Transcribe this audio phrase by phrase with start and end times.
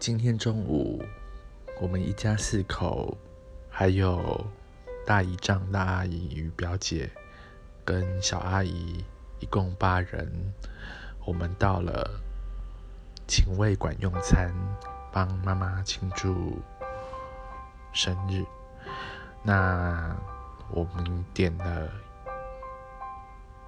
[0.00, 1.04] 今天中午，
[1.78, 3.18] 我们一家四口，
[3.68, 4.42] 还有
[5.04, 7.10] 大姨丈、大阿姨与表姐，
[7.84, 9.04] 跟小阿姨，
[9.40, 10.54] 一共八人，
[11.26, 12.18] 我们到了
[13.28, 14.50] 秦味馆用餐，
[15.12, 16.62] 帮妈妈庆祝
[17.92, 18.42] 生日。
[19.42, 20.16] 那
[20.70, 21.90] 我们点了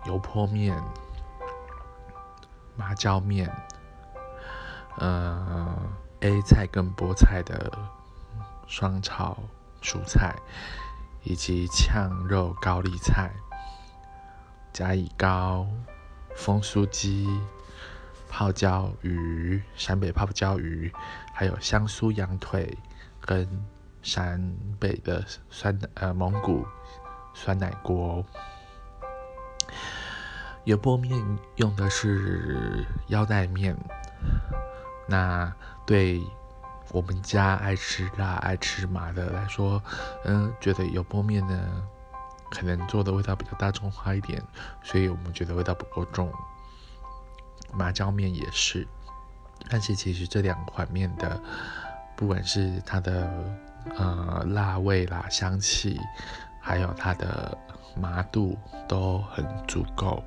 [0.07, 0.83] 油泼面、
[2.75, 3.55] 麻椒面，
[4.97, 5.77] 呃。
[6.23, 7.73] A 菜跟菠菜的
[8.69, 9.37] 双炒
[9.83, 10.37] 蔬菜，
[11.25, 13.33] 以及炝肉高丽菜、
[14.73, 15.67] 甲乙糕、
[16.37, 17.29] 风酥鸡、
[18.29, 20.93] 泡椒鱼、陕北泡椒鱼，
[21.35, 22.79] 还有香酥羊腿
[23.21, 23.49] 跟
[24.01, 26.65] 陕北的酸呃蒙古
[27.35, 28.25] 酸奶锅。
[30.63, 31.21] 油泼面
[31.57, 33.77] 用的是腰带面。
[35.07, 35.53] 那
[35.85, 36.23] 对
[36.91, 39.83] 我们家爱吃辣、爱吃麻的来说，
[40.25, 41.83] 嗯，觉得油泼面呢，
[42.51, 44.43] 可能做的味道比较大众化一点，
[44.83, 46.33] 所以我们觉得味道不够重。
[47.73, 48.87] 麻椒面也是，
[49.71, 51.41] 但是其实这两款面的，
[52.15, 53.31] 不管是它的
[53.97, 55.99] 呃辣味啦、香气，
[56.61, 57.57] 还有它的
[57.97, 60.23] 麻度都很足够。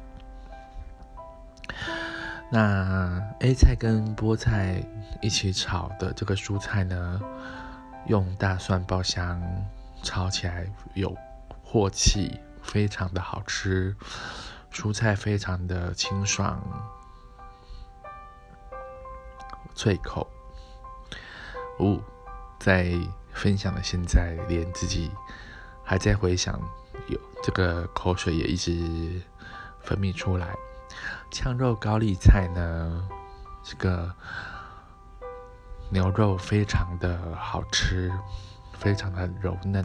[2.52, 4.82] 那 A 菜跟菠菜
[5.22, 7.20] 一起炒的这个蔬菜呢，
[8.08, 9.42] 用大蒜爆香
[10.04, 11.16] 炒起来有
[11.66, 13.96] 镬气，非常的好吃，
[14.72, 16.62] 蔬菜非常的清爽
[19.74, 20.28] 脆口。
[21.80, 22.00] 哦，
[22.60, 22.94] 在
[23.34, 25.12] 分享的现在，连自己
[25.84, 26.58] 还在回想，
[27.10, 29.22] 有这个口水也一直
[29.82, 30.56] 分泌出来。
[31.32, 33.08] 炝肉高丽菜呢，
[33.64, 34.14] 这个
[35.90, 38.12] 牛肉非常的好吃，
[38.74, 39.84] 非常的柔嫩，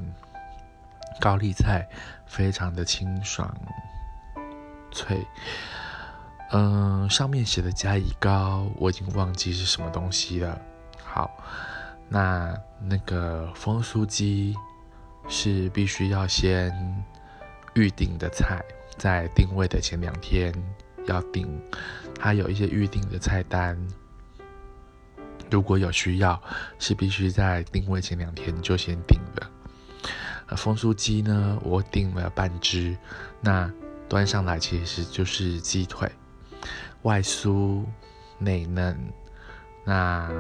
[1.20, 1.88] 高丽菜
[2.26, 3.54] 非常的清爽
[4.90, 5.26] 脆。
[6.52, 10.60] 嗯，上面写的加乙糕，我已经忘记是什么东西了。
[11.04, 11.30] 好，
[12.08, 14.56] 那那个风酥鸡
[15.28, 16.72] 是必须要先
[17.74, 18.60] 预定的菜，
[18.96, 20.52] 在定位的前两天。
[21.06, 21.48] 要订，
[22.14, 23.76] 它有一些预定的菜单。
[25.50, 26.40] 如果有需要，
[26.78, 30.56] 是必须在定位前两天就先订的。
[30.56, 32.96] 风酥鸡呢，我订了半只，
[33.40, 33.70] 那
[34.08, 36.10] 端上来其实就是鸡腿，
[37.02, 37.84] 外酥
[38.38, 38.96] 内嫩，
[39.84, 40.30] 那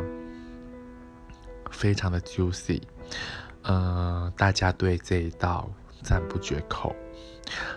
[1.70, 2.82] 非常的 juicy。
[3.62, 5.68] 呃，大家对这一道
[6.02, 6.94] 赞不绝口。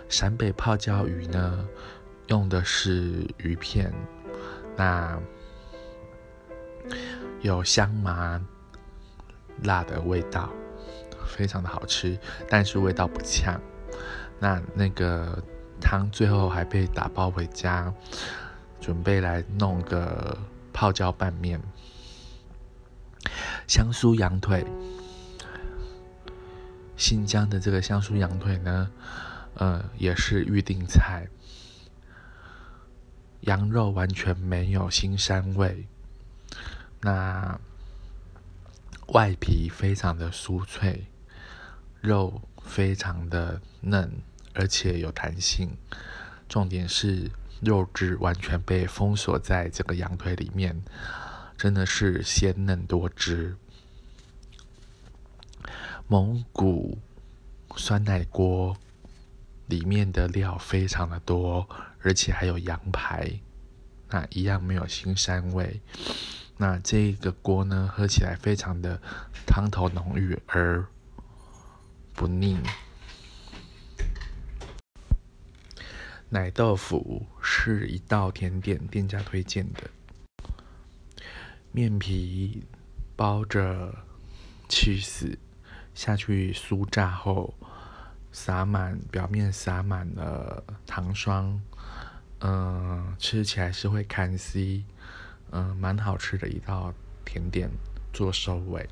[0.08, 1.66] 陕北泡椒鱼呢？
[2.28, 3.92] 用的是鱼片，
[4.76, 5.20] 那
[7.42, 8.40] 有香麻
[9.62, 10.50] 辣的味道，
[11.26, 12.18] 非常的好吃，
[12.48, 13.60] 但是味道不呛。
[14.40, 15.42] 那那个
[15.80, 17.92] 汤最后还被打包回家，
[18.80, 20.36] 准备来弄个
[20.72, 21.60] 泡椒拌面。
[23.66, 24.66] 香酥羊腿，
[26.96, 28.90] 新疆的这个香酥羊腿呢，
[29.54, 31.26] 呃，也是预定菜。
[33.44, 35.86] 羊肉完全没有腥膻味，
[37.00, 37.58] 那
[39.08, 41.06] 外皮非常的酥脆，
[42.00, 44.10] 肉非常的嫩，
[44.54, 45.76] 而且有弹性。
[46.48, 50.82] 重点是肉质完全被封锁在这个羊腿里面，
[51.56, 53.56] 真的是鲜嫩多汁。
[56.06, 56.98] 蒙古
[57.76, 58.76] 酸奶锅
[59.66, 61.68] 里面的料非常的多。
[62.02, 63.40] 而且还有羊排，
[64.10, 65.80] 那一样没有腥膻味。
[66.58, 69.00] 那这个锅呢，喝起来非常的
[69.46, 70.86] 汤头浓郁而
[72.12, 72.58] 不腻。
[76.28, 79.90] 奶豆腐是一道甜点，店家推荐的。
[81.72, 82.64] 面皮
[83.16, 83.94] 包着
[84.68, 85.38] cheese
[85.94, 87.54] 下去酥炸后，
[88.34, 91.62] 撒满表面撒满了糖霜。
[92.40, 94.84] 嗯，吃起来是会看 C，
[95.52, 96.92] 嗯，蛮好吃的一道
[97.24, 97.70] 甜点
[98.12, 98.86] 做收尾。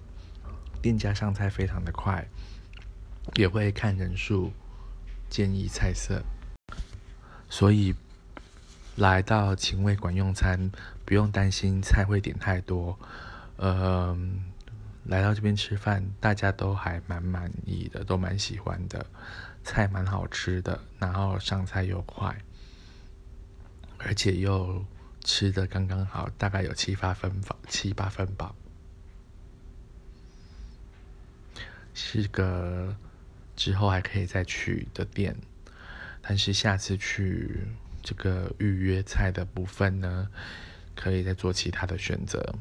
[0.80, 2.26] 店家上菜非常的快，
[3.34, 4.52] 也会看人数
[5.28, 6.22] 建议菜色，
[7.50, 7.94] 所以
[8.96, 10.70] 来到秦味馆用餐
[11.04, 12.98] 不用担心菜会点太多。
[13.58, 14.51] 嗯，
[15.04, 19.04] 来到这边吃饭大家都还蛮满意的都蛮喜欢的
[19.64, 22.36] 菜蛮好吃的然后上菜又快
[23.98, 24.84] 而且又
[25.24, 28.54] 吃的刚刚好大概有七八分饱七八分饱。
[31.94, 32.96] 是个
[33.54, 35.36] 之后还可以再去的店
[36.20, 37.66] 但是下次去
[38.02, 40.28] 这个预约菜的部分呢
[40.96, 42.54] 可以再做其他的选择。